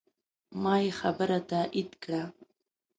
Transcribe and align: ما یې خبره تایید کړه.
ما 0.61 0.75
یې 0.83 0.89
خبره 0.99 1.37
تایید 1.49 1.91
کړه. 2.03 2.23